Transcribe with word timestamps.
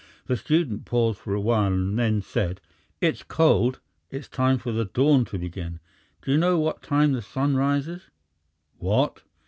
The 0.25 0.35
student 0.35 0.85
paused 0.85 1.19
for 1.19 1.35
a 1.35 1.39
while 1.39 1.71
and 1.71 1.95
then 1.99 2.23
said: 2.23 2.59
"It's 3.01 3.21
cold! 3.21 3.79
It's 4.09 4.27
time 4.27 4.57
for 4.57 4.71
the 4.71 4.85
dawn 4.85 5.25
to 5.25 5.37
begin. 5.37 5.79
Do 6.23 6.31
you 6.31 6.39
know 6.39 6.57
what 6.57 6.81
time 6.81 7.11
the 7.13 7.21
sun 7.21 7.55
rises?" 7.55 8.09
"What?" 8.79 9.21